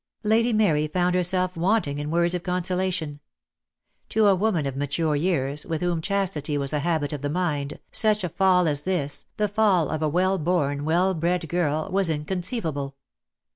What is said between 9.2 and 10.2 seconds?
the fall of a